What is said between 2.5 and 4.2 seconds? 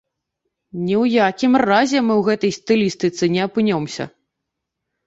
стылістыцы не апынёмся.